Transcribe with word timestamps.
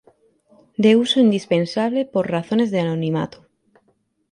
de 0.83 0.95
uso 0.95 1.19
indispensable 1.19 2.05
por 2.07 2.31
razones 2.35 2.71
de 2.71 2.79
anonimato 2.79 3.45